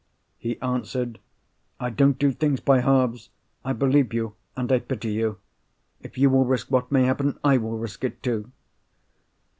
[0.39, 1.19] He answered,
[1.79, 5.37] 'I don't do things by halves—I believe you, and I pity you.
[6.01, 8.51] If you will risk what may happen, I will risk it too.